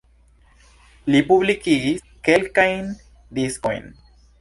[1.15, 2.91] Li publikigis kelkajn
[3.41, 3.91] diskojn.